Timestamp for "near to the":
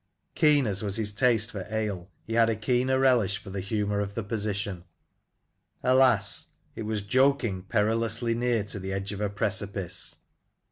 8.33-8.93